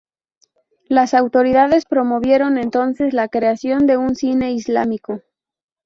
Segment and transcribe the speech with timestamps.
[0.89, 5.21] Las autoridades promovieron entonces la creación de un cine islámico.